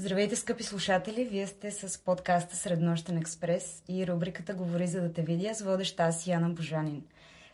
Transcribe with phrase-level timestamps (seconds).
[0.00, 1.24] Здравейте, скъпи слушатели!
[1.24, 6.02] Вие сте с подкаста Среднощен експрес и рубриката Говори за да те видя с водеща
[6.02, 7.02] аз Яна Божанин.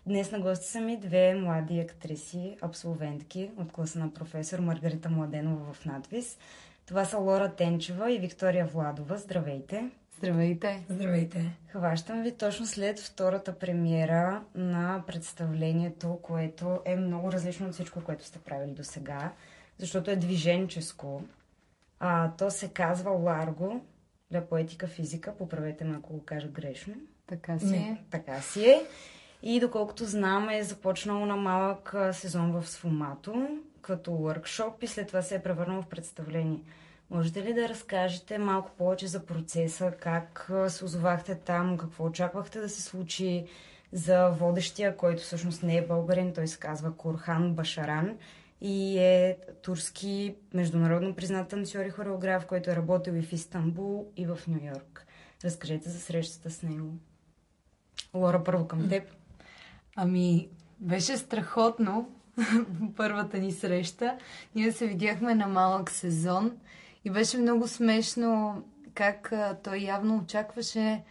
[0.06, 5.72] Днес на гости са ми две млади актриси, абсолвентки от класа на професор Маргарита Младенова
[5.72, 6.38] в надвис.
[6.86, 9.18] Това са Лора Тенчева и Виктория Владова.
[9.18, 9.90] Здравейте!
[10.18, 10.84] Здравейте!
[10.88, 11.56] Здравейте!
[11.68, 18.24] Хващам ви точно след втората премиера на представлението, което е много различно от всичко, което
[18.24, 19.32] сте правили до сега,
[19.78, 21.22] защото е движенческо.
[22.06, 23.84] А, то се казва Ларго,
[24.30, 26.94] да поетика физика, поправете ме ако го кажа грешно.
[27.26, 28.04] Така си е.
[28.10, 28.82] Така си е.
[29.42, 33.48] И доколкото знам е започнало на малък сезон в Сфумато,
[33.82, 36.60] като workshop и след това се е превърнало в представление.
[37.10, 42.68] Можете ли да разкажете малко повече за процеса, как се озовахте там, какво очаквахте да
[42.68, 43.46] се случи
[43.92, 48.18] за водещия, който всъщност не е българин, той се казва Курхан Башаран
[48.66, 54.26] и е турски международно признат танцор и хореограф, който е работил и в Истанбул, и
[54.26, 55.06] в Нью Йорк.
[55.44, 56.94] Разкажете за срещата с него.
[58.14, 59.04] Лора, първо към теб.
[59.96, 60.48] Ами,
[60.80, 62.10] беше страхотно
[62.96, 64.18] първата ни среща.
[64.54, 66.56] Ние се видяхме на малък сезон
[67.04, 68.62] и беше много смешно
[68.94, 69.32] как
[69.64, 71.02] той явно очакваше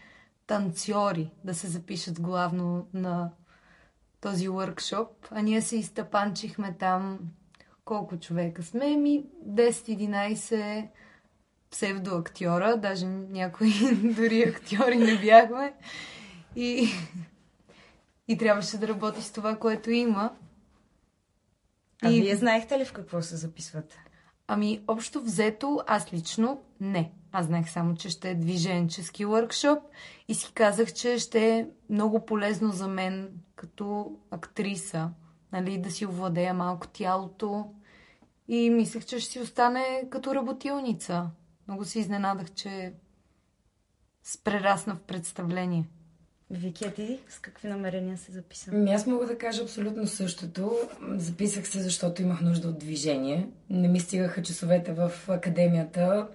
[0.47, 3.31] танцори да се запишат главно на
[4.21, 7.19] този workshop, а ние се изтъпанчихме там
[7.85, 10.87] колко човека сме, ми 10-11
[11.71, 13.71] псевдоактьора, даже някои
[14.15, 15.73] дори актьори не бяхме.
[16.55, 16.87] И,
[18.27, 20.35] и трябваше да работи с това, което има.
[22.03, 22.21] А и...
[22.21, 24.03] вие знаехте ли в какво се записвате?
[24.47, 27.11] Ами, общо взето, аз лично не.
[27.31, 29.79] Аз знаех само, че ще е движенчески workshop
[30.27, 35.09] и си казах, че ще е много полезно за мен като актриса,
[35.53, 37.65] нали, да си овладея малко тялото
[38.47, 41.29] и мислех, че ще си остане като работилница.
[41.67, 42.93] Много се изненадах, че
[44.43, 45.85] прерасна в представление.
[46.49, 48.71] Вики, а ти с какви намерения се записа?
[48.73, 50.71] Ами аз мога да кажа абсолютно същото.
[51.15, 53.49] Записах се, защото имах нужда от движение.
[53.69, 56.27] Не ми стигаха часовете в академията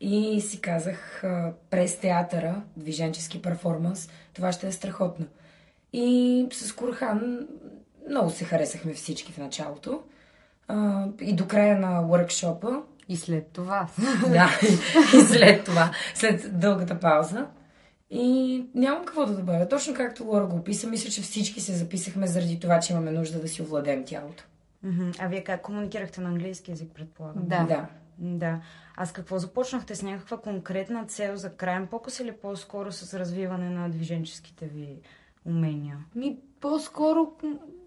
[0.00, 1.22] и си казах
[1.70, 5.26] през театъра, движенчески перформанс, това ще е страхотно.
[5.92, 7.48] И с Курхан
[8.10, 10.02] много се харесахме всички в началото.
[11.20, 13.88] и до края на workshop И след това.
[14.32, 17.46] Да, и след това, след дългата пауза.
[18.10, 19.68] И нямам какво да добавя.
[19.68, 23.40] Точно както Лора го описа, мисля, че всички се записахме заради това, че имаме нужда
[23.40, 24.44] да си овладем тялото.
[25.18, 27.42] А вие как комуникирахте на английски язик, предполагам?
[27.46, 27.64] Да.
[27.64, 27.86] да.
[28.18, 28.60] Да.
[28.96, 29.94] А с какво започнахте?
[29.94, 35.00] С някаква конкретна цел за крайен показ или по-скоро с развиване на движенческите ви
[35.44, 35.98] умения?
[36.14, 37.32] Ми, по-скоро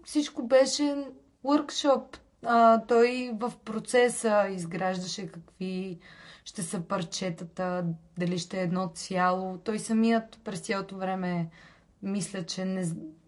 [0.06, 1.04] всичко беше
[1.44, 2.16] workshop.
[2.42, 5.98] А, той в процеса изграждаше какви
[6.44, 7.84] ще са парчетата,
[8.18, 9.58] дали ще е едно цяло.
[9.58, 11.48] Той самият през цялото време
[12.02, 12.86] мисля, че не,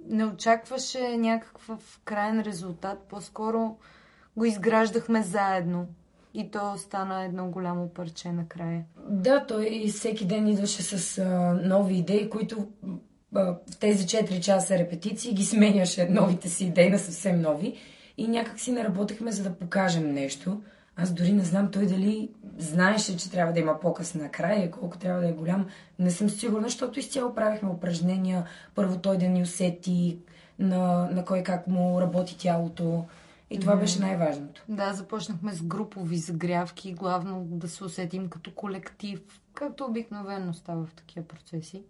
[0.08, 2.98] не очакваше някакъв крайен резултат.
[3.10, 3.76] По-скоро
[4.36, 5.86] го изграждахме заедно.
[6.34, 8.84] И то стана едно голямо парче накрая.
[9.08, 12.68] Да, той всеки ден идваше с а, нови идеи, които
[13.32, 17.74] в тези 4 часа репетиции ги сменяше новите си идеи на съвсем нови.
[18.16, 20.62] И някак си не работехме за да покажем нещо.
[20.96, 25.20] Аз дори не знам той дали знаеше, че трябва да има показ накрая, колко трябва
[25.20, 25.66] да е голям.
[25.98, 28.44] Не съм сигурна, защото изцяло правихме упражнения.
[28.74, 30.18] Първо той да ни усети
[30.58, 33.04] на, на кой как му работи тялото.
[33.50, 34.64] И това беше най-важното.
[34.68, 39.20] Да, започнахме с групови загрявки, главно да се усетим като колектив,
[39.54, 41.82] както обикновено става в такива процеси.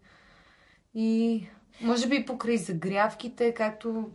[1.01, 1.43] И
[1.83, 4.11] може би покрай загрявките, както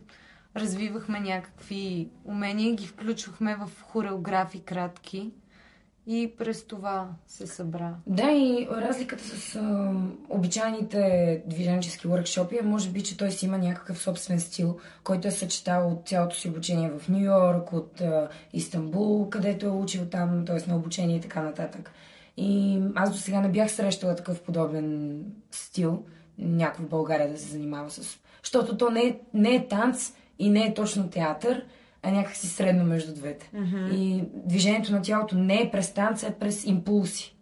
[0.56, 5.30] развивахме някакви умения, ги включвахме в хореографи кратки
[6.06, 7.94] и през това се събра.
[8.06, 9.92] Да, и разликата с а,
[10.28, 15.30] обичайните движенчески workshopи е, може би, че той си има някакъв собствен стил, който е
[15.30, 20.44] съчетал от цялото си обучение в Нью Йорк, от а, Истанбул, където е учил там,
[20.46, 20.70] т.е.
[20.70, 21.90] на обучение и така нататък.
[22.36, 25.20] И аз до сега не бях срещала такъв подобен
[25.50, 26.04] стил,
[26.38, 28.18] някой в България да се занимава с...
[28.42, 31.66] Защото то не е, не е танц и не е точно театър,
[32.02, 33.50] а някакси средно между двете.
[33.54, 33.94] Mm-hmm.
[33.94, 37.36] И движението на тялото не е през танца, е през импулси.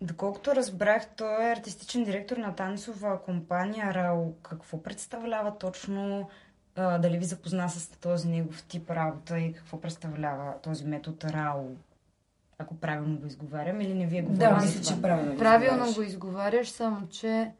[0.00, 4.32] Доколкото разбрах, той е артистичен директор на танцова компания РАО.
[4.42, 6.28] Какво представлява точно?
[6.76, 11.64] А, дали ви запозна с този негов тип работа и какво представлява този метод РАО?
[12.58, 14.48] Ако правилно го изговарям или не вие говорите?
[14.48, 17.50] Да, мисля, че правилно Правилно го изговаряш, само че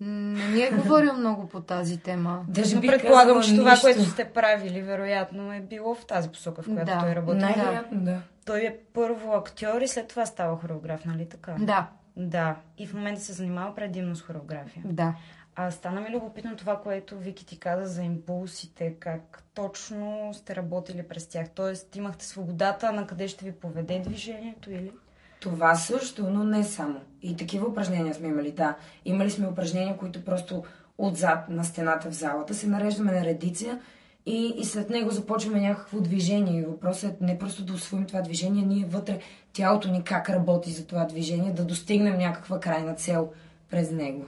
[0.00, 2.44] Не ни е говорил много по тази тема.
[2.48, 3.82] Даже Но бих предполагам, че това, нищо.
[3.82, 7.00] което сте правили, вероятно е било в тази посока, в която Да.
[7.00, 7.38] той работи.
[7.38, 8.20] Най-вероятно, да.
[8.44, 11.56] Той е първо актьор и след това става хореограф, нали така?
[11.58, 12.56] Да, Да.
[12.78, 14.82] И в момента се занимава предимно с хореография.
[14.86, 15.14] да.
[15.56, 21.02] А стана ми любопитно това, което Вики ти каза за импулсите, как точно сте работили
[21.02, 21.46] през тях.
[21.50, 24.92] Тоест, имахте свободата на къде ще ви поведе движението или?
[25.40, 27.00] Това също, но не само.
[27.22, 28.76] И такива упражнения сме имали, да.
[29.04, 30.64] Имали сме упражнения, които просто
[30.98, 33.78] отзад на стената в залата се нареждаме на редица
[34.26, 36.60] и, и след него започваме някакво движение.
[36.60, 39.18] И въпросът е не просто да освоим това движение, ние вътре
[39.52, 43.32] тялото ни как работи за това движение, да достигнем някаква крайна цел
[43.70, 44.26] през него.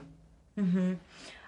[0.57, 0.93] Мгм.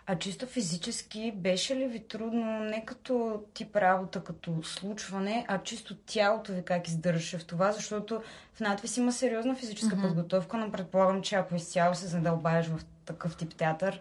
[0.07, 5.97] А чисто физически беше ли ви трудно, не като тип работа, като случване, а чисто
[5.97, 8.23] тялото ви как издържаше в това, защото
[8.55, 13.37] в надвис има сериозна физическа подготовка, но предполагам, че ако изцяло се задълбаеш в такъв
[13.37, 14.01] тип театър,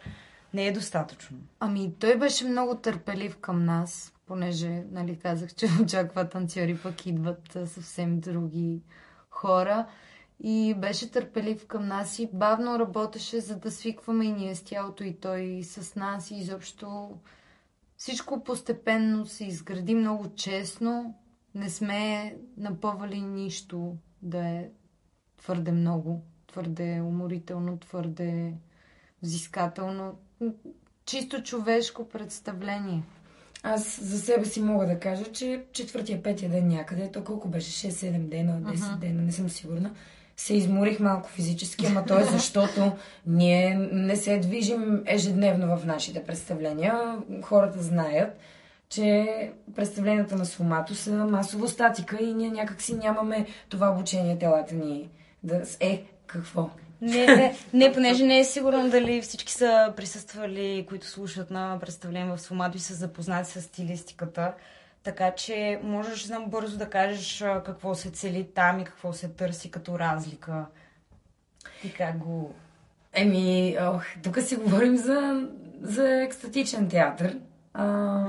[0.54, 1.38] не е достатъчно.
[1.60, 7.58] Ами, той беше много търпелив към нас, понеже, нали, казах, че очаква танцори, пък идват
[7.66, 8.82] съвсем други
[9.30, 9.86] хора.
[10.44, 15.04] И беше търпелив към нас и бавно работеше, за да свикваме и ние с тялото,
[15.04, 16.32] и той с нас.
[16.32, 17.18] И изобщо
[17.98, 21.16] всичко постепенно се изгради много честно.
[21.56, 24.70] Не сме напъвали нищо да е
[25.38, 28.54] твърде много, твърде уморително, твърде
[29.22, 30.20] взискателно.
[31.06, 33.04] Чисто човешко представление.
[33.64, 37.92] Аз за себе си мога да кажа, че четвъртия, петия ден някъде, то колко беше
[37.92, 39.94] 6-7 дена, 10 дена, не съм сигурна,
[40.38, 42.92] се изморих малко физически, ама то е защото
[43.28, 47.18] ние не се движим ежедневно в нашите представления.
[47.42, 48.38] Хората знаят,
[48.90, 55.10] че представленията на Сумато са масово статика и ние някакси нямаме това обучение телата ни
[55.44, 55.62] да...
[55.80, 56.70] Е, какво?
[57.02, 62.36] Не, не, не, понеже не е сигурно дали всички са присъствали, които слушат на представление
[62.36, 64.54] в Сомато и са запознати с стилистиката.
[65.04, 69.72] Така че можеш знам бързо да кажеш какво се цели там и какво се търси
[69.72, 70.66] като разлика.
[71.84, 72.54] И как го...
[73.14, 75.48] Еми, ох, тук си говорим за,
[75.82, 77.40] за екстатичен театър.
[77.74, 78.26] А,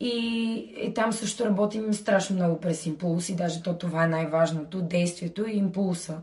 [0.00, 0.08] и,
[0.82, 4.82] и там също работим страшно много през импулс и даже то това е най-важното.
[4.82, 6.20] Действието и импулса.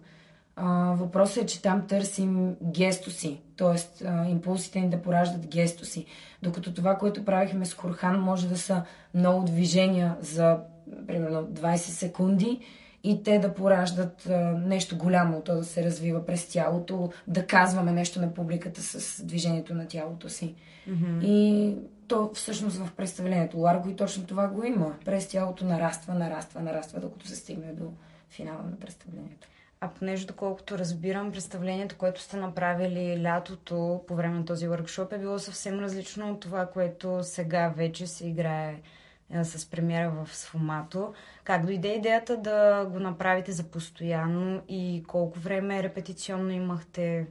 [0.61, 4.07] А, въпросът е, че там търсим гестоси, т.е.
[4.29, 6.05] импулсите ни да пораждат гестоси.
[6.41, 8.83] Докато това, което правихме с Хорхан, може да са
[9.13, 10.59] много движения за
[11.07, 12.59] примерно 20 секунди
[13.03, 17.91] и те да пораждат а, нещо голямо, то да се развива през тялото, да казваме
[17.91, 20.55] нещо на публиката с движението на тялото си.
[20.89, 21.25] Mm-hmm.
[21.25, 21.75] И
[22.07, 24.95] то всъщност в представлението Ларго и точно това го има.
[25.05, 27.91] През тялото нараства, нараства, нараства, докато се стигне до
[28.29, 29.47] финала на представлението.
[29.81, 35.19] А понеже, доколкото разбирам, представлението, което сте направили лятото по време на този workshop е
[35.19, 38.81] било съвсем различно от това, което сега вече се играе
[39.29, 41.13] е, с премиера в Сфомато.
[41.43, 47.27] Как дойде идеята да го направите за постоянно и колко време репетиционно имахте?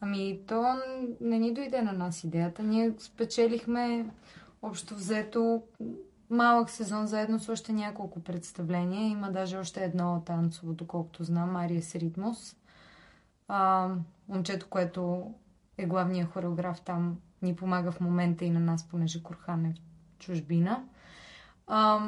[0.00, 0.74] Ами, то
[1.20, 2.62] не ни дойде на нас идеята.
[2.62, 4.06] Ние спечелихме
[4.62, 5.62] общо взето
[6.30, 9.08] малък сезон заедно с още няколко представления.
[9.08, 12.56] Има даже още едно танцово, доколкото знам, Мария с Ритмус.
[13.48, 13.90] А,
[14.28, 15.32] момчето, което
[15.78, 20.18] е главният хореограф там, ни помага в момента и на нас, понеже Курхан е в
[20.18, 20.84] чужбина.
[21.66, 22.00] А,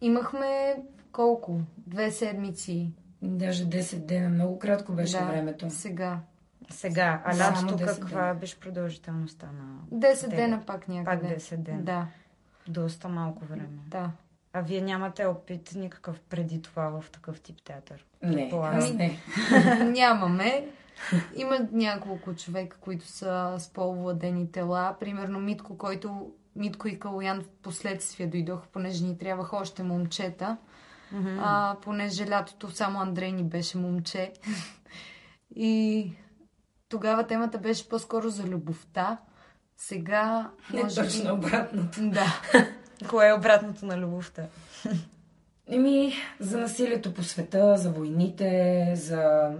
[0.00, 0.82] имахме
[1.12, 1.60] колко?
[1.78, 2.92] Две седмици.
[3.22, 5.70] Даже 10 дена, много кратко беше да, времето.
[5.70, 6.20] Сега.
[6.70, 8.34] Сега, а лятото 10 каква дена.
[8.34, 9.98] беше продължителността на...
[9.98, 10.36] 10 тебе?
[10.36, 11.28] дена пак някъде.
[11.28, 11.82] Пак 10 дена.
[11.82, 12.06] Да,
[12.68, 13.68] Доста малко време.
[13.88, 14.10] да.
[14.52, 18.04] А вие нямате опит никакъв преди това в такъв тип театър?
[18.22, 19.18] Не, аз не.
[19.84, 20.68] Нямаме.
[21.36, 24.96] Има няколко човека, които са с по-овладени тела.
[25.00, 30.56] Примерно Митко, който Митко и Калоян в последствие дойдоха, понеже ни трябваха още момчета.
[31.12, 31.38] Мгм.
[31.40, 34.32] А, понеже лятото само Андрей ни беше момче.
[35.56, 36.12] И
[36.88, 39.18] тогава темата беше по-скоро за любовта.
[39.78, 41.06] Сега, Не може би...
[41.06, 42.00] точно обратното.
[42.10, 42.40] Да.
[43.08, 44.42] Кое е обратното на любовта?
[45.66, 49.50] Еми, за насилието по света, за войните, за...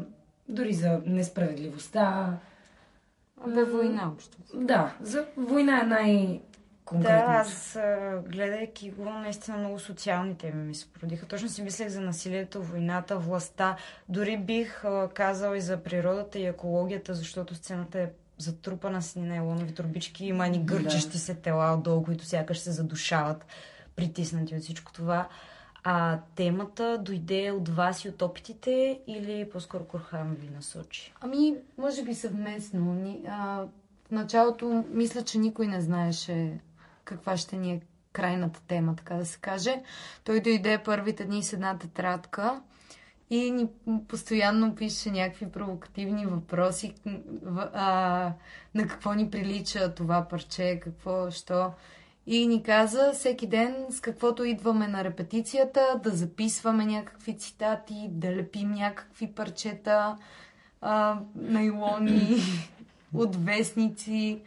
[0.49, 2.37] дори за несправедливостта.
[3.47, 4.37] Бе война общо.
[4.55, 6.41] Да, за война е най
[6.93, 7.79] Да, аз
[8.27, 11.27] гледайки го, наистина много социални теми ми се породиха.
[11.27, 13.77] Точно си мислех за насилието, войната, властта.
[14.09, 14.85] Дори бих
[15.15, 18.09] казал и за природата и екологията, защото сцената е
[18.39, 20.27] затрупана с нейлонови турбички.
[20.27, 23.47] Има ни гърчещи се тела отдолу, които сякаш се задушават,
[23.97, 25.29] притиснати от всичко това.
[25.85, 31.13] А темата дойде от вас и от опитите или по-скоро Корхан ви насочи?
[31.21, 32.95] Ами, може би съвместно.
[32.95, 33.67] Ни, а,
[34.09, 36.61] в началото мисля, че никой не знаеше
[37.05, 37.81] каква ще ни е
[38.13, 39.83] крайната тема, така да се каже.
[40.25, 42.61] Той дойде първите дни с една тетрадка
[43.31, 43.69] и ни
[44.09, 46.95] постоянно пише някакви провокативни въпроси
[47.73, 48.33] а,
[48.75, 51.71] на какво ни прилича това парче, какво, що.
[52.27, 58.37] И ни каза всеки ден с каквото идваме на репетицията, да записваме някакви цитати, да
[58.37, 60.17] лепим някакви парчета,
[60.81, 62.37] а, найлони
[63.15, 64.41] от вестници.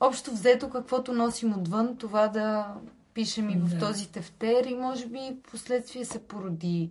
[0.00, 2.74] Общо взето, каквото носим отвън, това да
[3.14, 3.78] пишем и в да.
[3.78, 6.90] този тефтер и може би последствие се породи.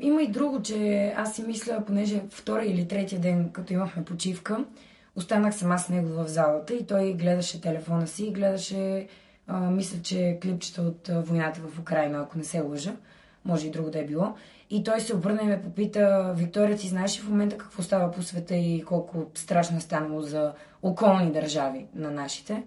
[0.00, 4.64] Има и друго, че аз си мисля, понеже втория или третия ден, като имахме почивка,
[5.16, 9.08] останах сама с него в залата и той гледаше телефона си и гледаше,
[9.46, 12.92] а, мисля, че клипчета от войната в Украина, ако не се лъжа.
[13.44, 14.34] Може и друго да е било.
[14.70, 18.10] И той се обърна и ме попита, Виктория, ти знаеш ли в момента какво става
[18.10, 22.62] по света и колко страшно е станало за околни държави на нашите?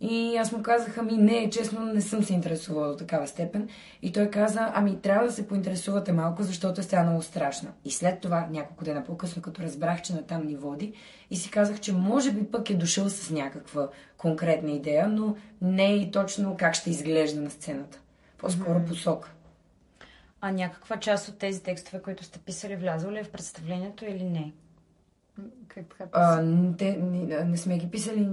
[0.00, 3.68] И аз му казах, ами не, честно не съм се интересувала до такава степен.
[4.02, 7.68] И той каза, ами трябва да се поинтересувате малко, защото е станало страшно.
[7.84, 10.92] И след това, няколко дена по-късно, като разбрах, че натам ни води,
[11.30, 15.94] и си казах, че може би пък е дошъл с някаква конкретна идея, но не
[15.94, 17.98] и точно как ще изглежда на сцената.
[18.38, 18.88] По-скоро mm-hmm.
[18.88, 19.30] посока.
[20.40, 24.24] А някаква част от тези текстове, които сте писали, влязло ли е в представлението или
[24.24, 24.52] не?
[25.68, 26.44] Как така а,
[26.78, 28.28] те, не, не сме ги писали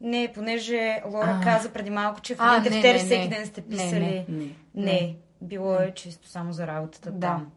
[0.00, 1.44] не, понеже Лора а.
[1.44, 4.00] каза преди малко, че в един тефтер всеки ден сте писали.
[4.00, 4.84] Не, не, не.
[4.84, 5.16] не.
[5.42, 7.20] било е чисто само за работата да.
[7.20, 7.52] там.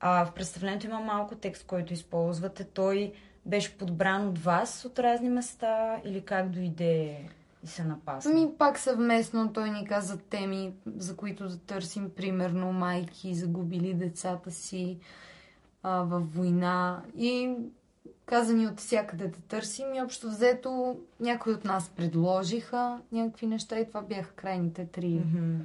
[0.00, 2.64] А в представлението има малко текст, който използвате.
[2.64, 3.12] Той
[3.46, 7.20] беше подбран от вас от разни места или как дойде
[7.64, 8.34] и се напасна?
[8.34, 14.50] Ми пак съвместно той ни каза теми, за които да търсим, примерно майки, загубили децата
[14.50, 14.98] си
[15.82, 17.02] а, във война.
[17.16, 17.56] И
[18.26, 23.88] казани от всякъде да търсим и общо взето някои от нас предложиха някакви неща и
[23.88, 25.58] това бяха крайните три mm-hmm.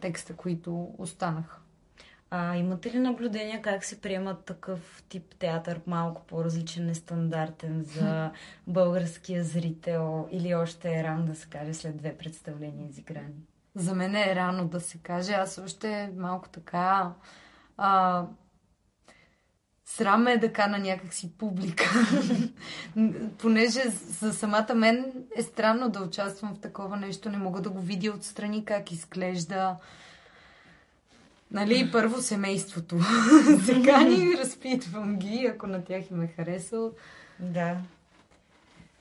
[0.00, 1.58] текста, които останаха.
[2.30, 8.30] А имате ли наблюдения как се приемат такъв тип театър, малко по-различен, нестандартен за
[8.66, 13.34] българския зрител или още е рано да се каже след две представления изиграни?
[13.74, 15.32] За мен е рано да се каже.
[15.32, 17.12] Аз още малко така
[17.76, 18.24] а,
[19.96, 21.84] Срам е да кана някакси публика.
[23.38, 23.80] Понеже
[24.20, 27.30] за самата мен е странно да участвам в такова нещо.
[27.30, 29.76] Не мога да го видя отстрани как изглежда.
[31.50, 32.96] Нали, първо семейството.
[33.64, 36.92] Сега ни разпитвам ги, ако на тях им е харесал.
[37.40, 37.76] Да.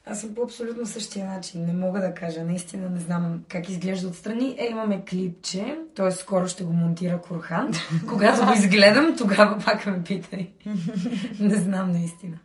[0.09, 1.65] Аз съм по абсолютно същия начин.
[1.65, 2.43] Не мога да кажа.
[2.43, 4.55] Наистина не знам как изглежда отстрани.
[4.59, 5.77] Е, имаме клипче.
[5.95, 6.11] Т.е.
[6.11, 7.71] скоро ще го монтира Курхан.
[8.09, 10.51] Когато го изгледам, тогава пак ме питай.
[11.39, 12.37] не знам наистина.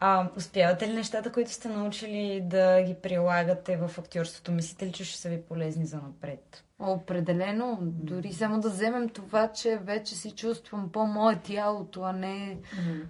[0.00, 4.52] А, успявате ли нещата, които сте научили да ги прилагате в актьорството?
[4.52, 6.64] Мислите ли, че ще са ви полезни за напред?
[6.78, 7.78] Определено.
[7.80, 13.02] Дори само да вземем това, че вече си чувствам по-мое тялото, а не mm-hmm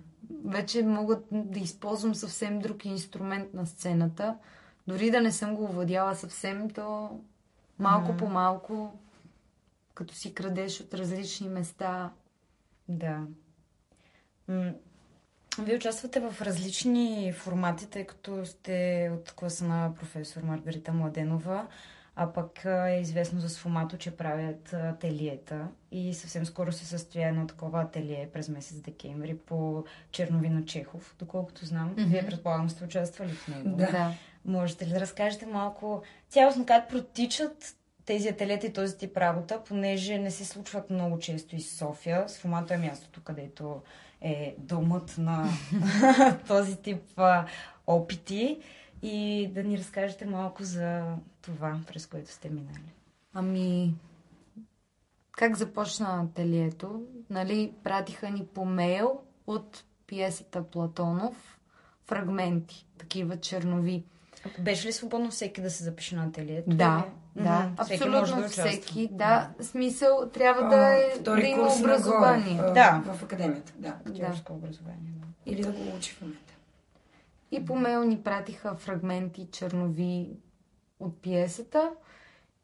[0.45, 4.37] вече мога да използвам съвсем друг инструмент на сцената.
[4.87, 7.11] Дори да не съм го овладяла съвсем, то
[7.79, 8.17] малко mm.
[8.17, 8.93] по малко,
[9.95, 12.11] като си крадеш от различни места.
[12.89, 13.27] Да.
[14.49, 14.73] М-
[15.59, 21.67] вие участвате в различни формати, тъй като сте от класа на професор Маргарита Младенова.
[22.17, 27.47] А пък е известно за Сфомато, че правят ателиета и съвсем скоро се състоя едно
[27.47, 31.95] такова ателие през месец декември по Черновина Чехов, доколкото знам.
[31.95, 32.07] Mm-hmm.
[32.07, 33.77] Вие предполагам сте участвали в него.
[33.77, 34.15] Да.
[34.45, 40.19] Можете ли да разкажете малко цялостно как протичат тези ателиета и този тип работа, понеже
[40.19, 42.29] не се случват много често и София.
[42.29, 43.83] Сфомато е мястото, където
[44.21, 45.49] е домът на
[46.49, 47.21] този тип
[47.87, 48.59] опити
[49.03, 52.93] и да ни разкажете малко за това, през което сте минали.
[53.35, 53.95] Ами,
[55.33, 57.03] как започна ателието?
[57.31, 61.59] Нали, пратиха ни по мейл от пиесата Платонов
[62.07, 64.05] фрагменти, такива чернови.
[64.59, 66.71] Беше ли свободно всеки да се запише на ателието?
[66.71, 67.07] Да,
[67.37, 67.71] да, mm-hmm.
[67.77, 69.09] абсолютно всеки, да всеки.
[69.13, 72.55] Да, да, смисъл трябва да е да има образование.
[72.55, 73.03] Нагоре, да.
[73.07, 73.89] В академията, да.
[73.89, 74.59] Актьорско да.
[74.59, 75.13] образование.
[75.17, 75.53] Да.
[75.53, 76.53] Или да го учи в момента.
[77.53, 80.31] И по мейл ни пратиха фрагменти чернови
[81.01, 81.91] от пиесата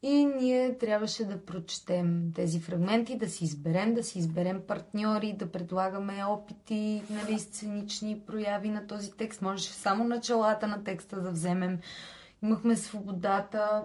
[0.03, 5.51] и ние трябваше да прочетем тези фрагменти, да си изберем, да си изберем партньори, да
[5.51, 9.41] предлагаме опити, нали, сценични прояви на този текст.
[9.41, 11.79] Можеше само началата на текста да вземем.
[12.43, 13.83] Имахме свободата,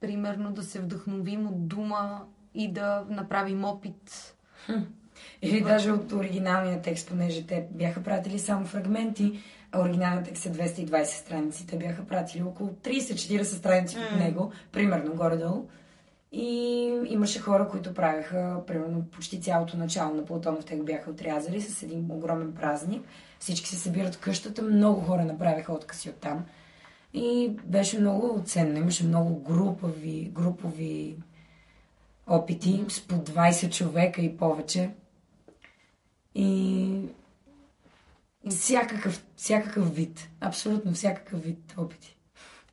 [0.00, 4.34] примерно, да се вдъхновим от дума и да направим опит.
[5.42, 9.40] Или даже от оригиналния текст, понеже те бяха пратили само фрагменти,
[9.78, 11.66] оригиналният текст е 220 страници.
[11.66, 15.68] Те бяха пратили около 30-40 страници от него, примерно горе-долу.
[16.32, 20.64] И имаше хора, които правеха, примерно, почти цялото начало на Платонов.
[20.64, 23.02] Те го бяха отрязали с един огромен празник.
[23.38, 26.44] Всички се събират в къщата, много хора направиха откази от там.
[27.14, 28.78] И беше много ценно.
[28.78, 31.16] Имаше много групови, групови
[32.26, 34.90] опити с по 20 човека и повече.
[36.34, 37.00] И
[38.50, 40.28] всякакъв, всякакъв вид.
[40.40, 42.16] Абсолютно всякакъв вид опити.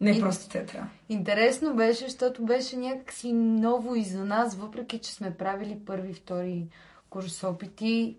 [0.01, 0.83] Не И- просто театрал.
[1.09, 6.67] Интересно беше, защото беше някакси ново и за нас, въпреки че сме правили първи, втори
[7.09, 8.15] курс опити.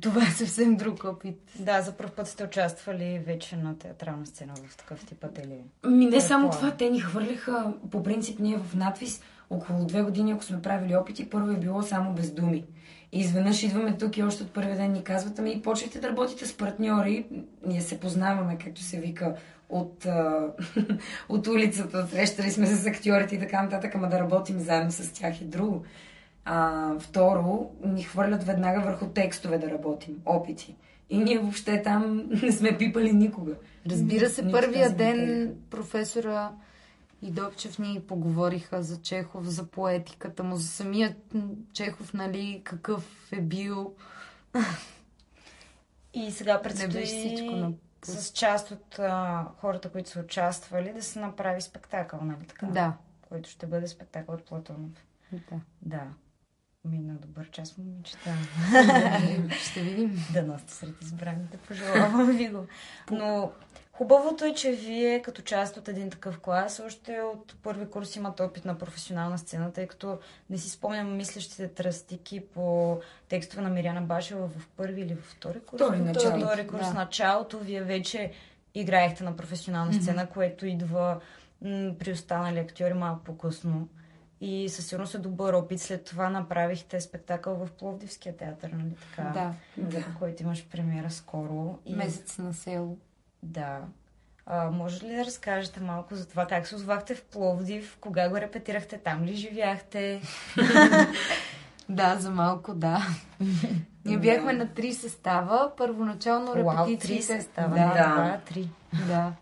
[0.00, 1.38] Това е съвсем друг опит.
[1.58, 5.64] Да, за първ път сте участвали вече на театрална сцена в такъв тип ателие.
[5.86, 6.50] Ми не само Предполагам.
[6.50, 10.96] това, те ни хвърляха, по принцип ние в надвис, около две години, ако сме правили
[10.96, 12.64] опити, първо е било само без думи.
[13.12, 16.46] И изведнъж идваме тук и още от първия ден ни казват, ами почвайте да работите
[16.46, 17.26] с партньори.
[17.66, 19.34] Ние се познаваме, както се вика,
[19.68, 20.06] от,
[21.28, 22.06] от улицата.
[22.10, 25.44] Срещали сме се с актьорите и така нататък, ама да работим заедно с тях е
[25.44, 25.82] друго.
[26.44, 30.76] А, второ, ни хвърлят веднага върху текстове да работим, опити.
[31.10, 33.52] И ние въобще там не сме пипали никога.
[33.90, 36.50] Разбира се, Нито първия ден професора
[37.22, 41.16] и Добчев ни поговориха за Чехов, за поетиката му, за самия
[41.72, 43.94] Чехов, нали, какъв е бил.
[46.14, 47.72] И сега предстои всичко на
[48.04, 52.66] с част от а, хората, които са участвали, да се направи спектакъл, нали така?
[52.66, 52.96] Да.
[53.28, 55.06] Който ще бъде спектакъл от Платонов.
[55.32, 55.60] да.
[55.82, 56.02] Да.
[56.84, 58.34] Мина добър час, момичета.
[59.70, 60.24] Ще видим.
[60.32, 62.66] Да сте сред избраните, пожелавам ви го.
[63.10, 63.52] Но
[64.02, 68.42] хубавото е, че вие като част от един такъв клас, още от първи курс имате
[68.42, 70.18] опит на професионална сцена, тъй като
[70.50, 75.60] не си спомням мислещите тръстики по текстове на Миряна Башева в първи или във втори
[75.60, 75.82] курс.
[75.82, 75.98] Втори.
[76.40, 76.94] Втори курс Да.
[76.94, 78.32] началото, вие вече
[78.74, 81.20] играехте на професионална сцена, което идва
[81.62, 83.88] м- при останали актьори малко по-късно.
[84.40, 85.80] И със сигурност е добър опит.
[85.80, 89.30] След това направихте спектакъл в Пловдивския театър, нали така?
[89.30, 89.54] Да.
[89.76, 90.04] Да.
[90.18, 91.78] който имаш премиера скоро.
[91.86, 91.94] И...
[91.94, 92.98] Месец на село.
[93.42, 93.78] Да.
[94.46, 98.36] А, може ли да разкажете малко за това как се озвахте в Пловдив, кога го
[98.36, 100.22] репетирахте, там ли живяхте?
[101.88, 103.06] Да, за малко, да.
[104.04, 105.72] Ние бяхме на три състава.
[105.76, 107.22] Първоначално Уау, три репетициите...
[107.22, 107.68] се става.
[107.68, 108.14] Да, Да.
[108.14, 108.68] два, три.
[109.06, 109.32] Да.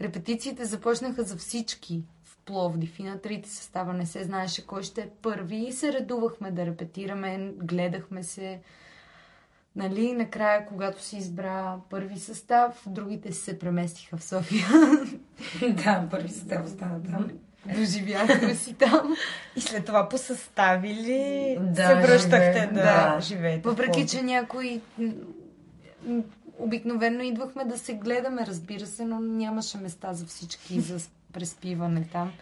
[0.00, 5.00] Репетициите започнаха за всички в Пловдив и на трите състава не се знаеше кой ще
[5.00, 8.60] е първи и се редувахме да репетираме, гледахме се.
[9.76, 14.66] Нали, накрая, когато се избра първи състав, другите се преместиха в София.
[15.74, 17.28] да, първи състав остана там.
[17.74, 19.16] Доживяхме си там.
[19.56, 23.20] И след това по съставили Да, се връщахте живее- да, да.
[23.20, 23.68] живеете.
[23.68, 24.80] Въпреки, че някои
[26.58, 30.98] обикновено идвахме да се гледаме, разбира се, но нямаше места за всички за
[31.32, 32.32] преспиване там.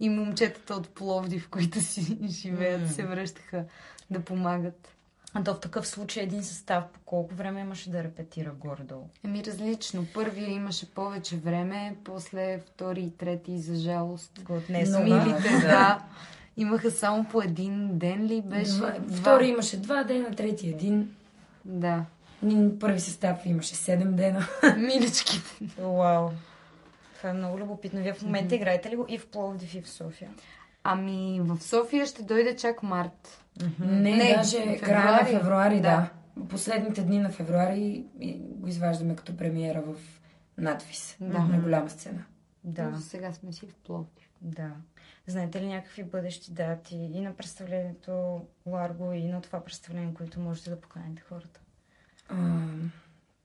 [0.00, 3.64] И момчетата от Пловдив, които си живеят, се връщаха
[4.10, 4.93] да помагат.
[5.36, 9.08] А то в такъв случай един състав по колко време имаше да репетира горе-долу?
[9.24, 10.06] Еми различно.
[10.14, 14.40] Първия имаше повече време, после втори и трети, за жалост.
[14.42, 15.04] Го отнесоха.
[15.04, 15.24] Много.
[15.24, 15.68] Милите, да.
[15.68, 16.02] да.
[16.56, 18.72] Имаха само по един ден ли беше?
[18.72, 21.14] Два, втори имаше два дена, трети един.
[21.64, 22.04] Да.
[22.80, 24.46] Първи състав имаше седем дена.
[24.76, 25.66] Миличките.
[25.78, 26.30] Вау.
[27.16, 28.00] Това е много любопитно.
[28.00, 30.30] Вие в момента играете ли го и в Пловдив, и в София?
[30.84, 33.44] Ами в София ще дойде чак март.
[33.80, 34.80] Не, Не, даже февруари.
[34.80, 36.10] края на февруари, да.
[36.36, 36.46] Да.
[36.48, 39.94] Последните дни на февруари го изваждаме като премиера в
[40.58, 41.16] надвис.
[41.20, 41.38] Да.
[41.38, 42.24] На голяма сцена.
[42.64, 42.82] Да.
[42.90, 44.28] Но сега сме си в Пловдив.
[44.40, 44.70] Да.
[45.26, 50.70] Знаете ли някакви бъдещи дати и на представлението Ларго, и на това представление, които можете
[50.70, 51.60] да поканите хората?
[52.28, 52.34] А,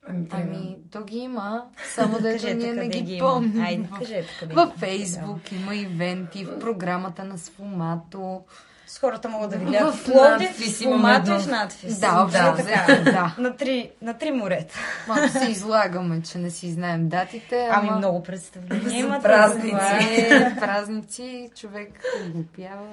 [0.04, 0.46] ами, трябва.
[0.46, 3.64] Ами, то ги има, само да Кажете ние не ги ги помним.
[3.64, 8.42] Айде, В- кажете къде Във Фейсбук има ивенти, в програмата на Сфумато.
[8.88, 11.40] С хората могат да видят В Пловдив, надпис с имаме Фумато и едно.
[11.40, 12.00] с надпис.
[12.00, 12.56] Да, общо Да.
[12.56, 13.02] така.
[13.04, 13.36] Да.
[13.40, 14.76] На три, на три морета.
[15.08, 17.70] Малко се излагаме, че не си знаем датите.
[17.72, 19.24] Ами ама много представления За имате.
[19.24, 19.76] празници.
[20.12, 20.56] е.
[20.60, 21.90] празници, човек
[22.28, 22.88] глупява.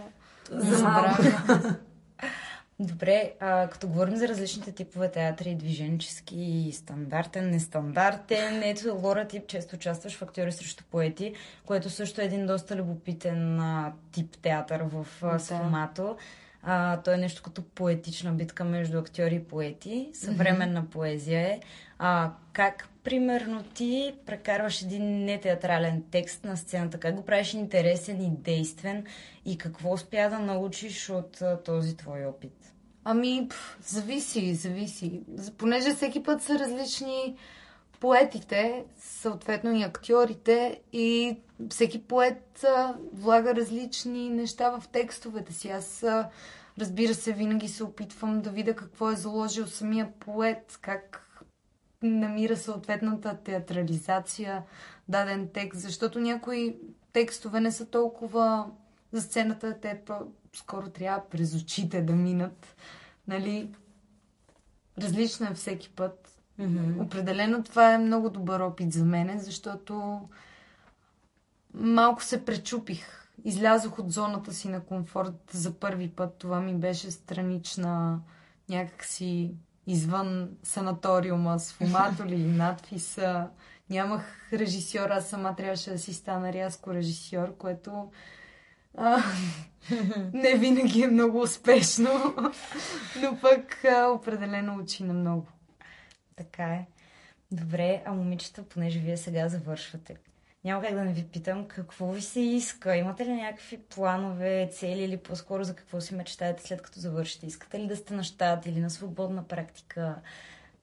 [0.51, 1.23] За малко.
[2.81, 9.77] Добре, а, като говорим за различните типове театри, движенчески, стандартен, нестандартен, ето Лора Тип често
[9.77, 11.35] участваш в актьори срещу поети,
[11.67, 16.17] което също е един доста любопитен а, тип театър в а.
[16.62, 21.61] А, то е нещо като поетична битка между актьори и поети, съвременна поезия е.
[21.99, 26.99] А, как примерно ти прекарваш един нетеатрален текст на сцената?
[27.01, 29.05] Как го правиш интересен и действен?
[29.45, 32.73] И какво успя да научиш от този твой опит?
[33.05, 35.21] Ами, пф, зависи, зависи.
[35.59, 37.37] Понеже всеки път са различни
[38.01, 41.37] поетите, съответно и актьорите, и
[41.71, 45.69] всеки поет а, влага различни неща в текстовете си.
[45.69, 46.29] Аз, а,
[46.79, 51.26] разбира се, винаги се опитвам да видя какво е заложил самия поет, как
[52.03, 54.63] намира съответната театрализация
[55.09, 56.77] даден текст, защото някои
[57.13, 58.71] текстове не са толкова
[59.13, 60.01] за сцената, те
[60.53, 62.77] скоро трябва през очите да минат.
[63.29, 63.75] Нали?
[64.99, 66.43] Различно е всеки път.
[66.61, 67.03] Mm-hmm.
[67.05, 70.21] Определено това е много добър опит за мене, защото
[71.75, 73.29] малко се пречупих.
[73.45, 76.35] Излязох от зоната си на комфорт за първи път.
[76.39, 78.21] Това ми беше странична
[78.69, 79.55] някакси
[79.87, 83.49] извън санаториума с фуматоли и надписа.
[83.90, 88.11] Нямах режисьор, аз сама трябваше да си стана рязко режисьор, което
[88.96, 89.22] а,
[90.33, 92.35] не винаги е много успешно,
[93.22, 95.46] но пък а, определено учи на много.
[96.37, 96.87] Така е.
[97.53, 100.16] Добре, а момичета, понеже вие сега завършвате,
[100.66, 102.96] няма как да не ви питам какво ви се иска.
[102.96, 107.46] Имате ли някакви планове, цели или по-скоро за какво си мечтаете след като завършите?
[107.46, 110.14] Искате ли да сте на щат или на свободна практика?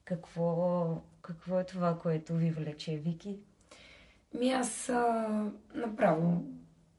[0.04, 0.86] Какво,
[1.22, 3.36] какво е това, което ви влече, Вики?
[4.38, 5.28] Ми аз а,
[5.74, 6.44] направо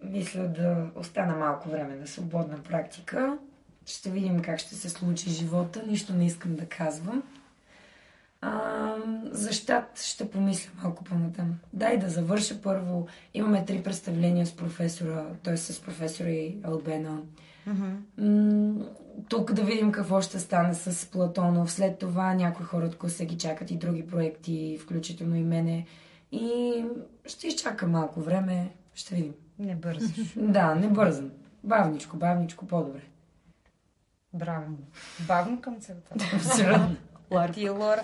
[0.03, 3.37] мисля да остана малко време на свободна практика.
[3.85, 5.83] Ще видим как ще се случи живота.
[5.87, 7.23] Нищо не искам да казвам.
[8.45, 8.95] А,
[9.31, 11.55] за щат ще помисля малко по-натам.
[11.73, 13.07] Дай да завърша първо.
[13.33, 15.57] Имаме три представления с професора, т.е.
[15.57, 17.21] с професора и Албена.
[17.67, 18.89] Mm-hmm.
[19.29, 21.71] тук да видим какво ще стане с Платонов.
[21.71, 25.85] След това някои хора от се ги чакат и други проекти, включително и мене.
[26.31, 26.73] И
[27.25, 28.69] ще изчакам малко време.
[28.93, 29.33] Ще видим.
[29.59, 30.33] Не бързаш.
[30.35, 31.31] да, не бързам.
[31.63, 33.01] Бавничко, бавничко, по-добре.
[34.33, 34.77] Браво.
[35.27, 36.15] Бавно към целта.
[36.35, 36.95] Абсолютно.
[37.53, 38.01] Ти, Лора.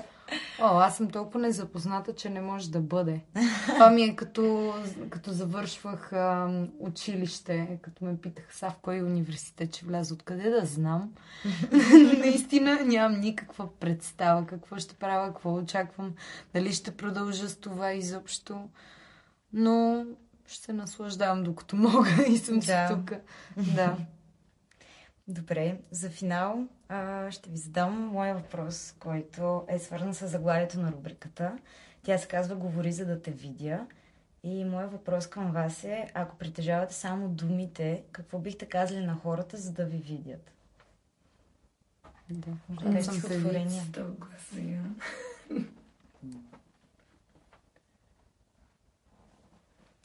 [0.60, 3.22] О, аз съм толкова незапозната, че не може да бъде.
[3.66, 4.74] Това ми е като,
[5.10, 10.66] като завършвах а, училище, като ме питах са в кой университет ще вляза, откъде да
[10.66, 11.12] знам.
[12.18, 16.14] Наистина нямам никаква представа какво ще правя, какво очаквам,
[16.54, 18.70] дали ще продължа с това изобщо.
[19.54, 20.06] Но
[20.48, 22.62] ще се наслаждавам докато мога и съм да.
[22.62, 23.12] си тук.
[23.76, 23.98] Да.
[25.32, 30.92] Добре, за финал а, ще ви задам моя въпрос, който е свързан с заглавието на
[30.92, 31.58] рубриката.
[32.04, 33.88] Тя се казва Говори за да те видя.
[34.44, 39.58] И моят въпрос към вас е, ако притежавате само думите, какво бихте казали на хората,
[39.58, 40.52] за да ви видят?
[42.30, 42.52] Да,
[42.92, 43.22] да съм
[44.54, 44.84] сега.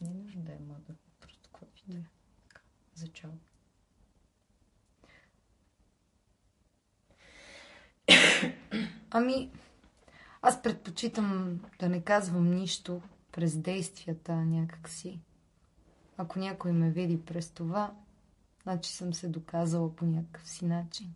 [0.01, 0.97] Не нужно да е мъдър.
[1.21, 1.99] Просто какво да.
[2.95, 3.31] За чао.
[9.19, 9.51] Ами,
[10.43, 13.01] аз предпочитам да не казвам нищо
[13.33, 15.21] през действията някакси.
[16.17, 17.95] Ако някой ме види през това,
[18.63, 21.15] значи съм се доказала по някакъв си начин.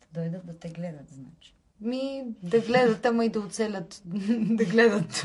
[0.00, 1.54] Да дойдат да те гледат, значи.
[1.80, 4.02] Ми, да гледат, ама и да оцелят.
[4.38, 5.24] да гледат.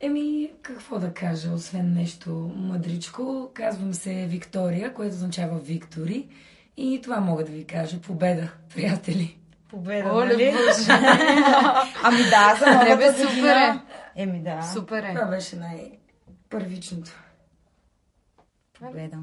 [0.00, 3.50] Еми, какво да кажа, освен нещо мъдричко.
[3.54, 6.28] Казвам се Виктория, което означава Виктори.
[6.76, 8.00] И това мога да ви кажа.
[8.00, 9.38] Победа, приятели.
[9.70, 10.52] Победа, Оле, нали?
[12.02, 13.80] ами да, за новата бе, супер е.
[14.16, 14.62] Еми да.
[14.62, 15.14] Супер е.
[15.14, 17.10] Това беше най-първичното.
[18.80, 19.18] Победа.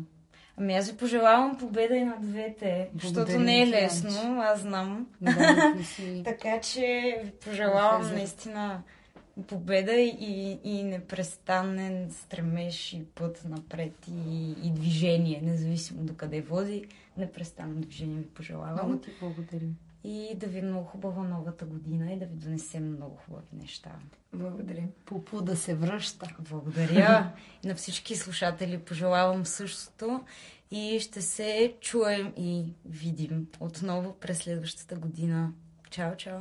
[0.58, 5.08] Ами аз ви пожелавам победа и на двете, Благодаря защото не е лесно, аз знам.
[5.22, 5.74] Да,
[6.24, 8.82] така че ви пожелавам наистина
[9.48, 16.86] победа и, и непрестанен стремеж и път напред и, и движение, независимо до къде води,
[17.18, 18.88] непрестанно движение ви пожелавам.
[18.88, 19.78] Много ти благодарим.
[20.04, 23.92] И да ви е много хубава новата година и да ви донесем много хубави неща.
[24.34, 24.84] Благодаря.
[25.06, 26.28] Пупу да се връща.
[26.50, 27.34] Благодаря.
[27.64, 30.24] и на всички слушатели пожелавам същото
[30.72, 35.54] и ще се чуем и видим отново през следващата година.
[35.90, 36.40] Чао, чао!